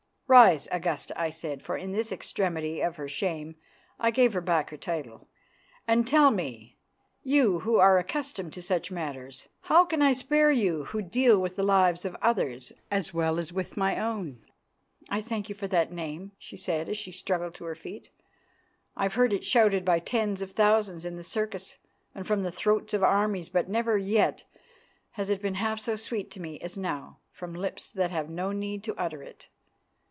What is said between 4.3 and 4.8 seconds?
her back her